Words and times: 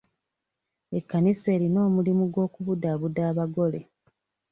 Ekkanisa 0.97 1.47
erina 1.55 1.79
omulimu 1.87 2.23
gw'okubudaabuda 2.33 3.21
abagole. 3.29 3.81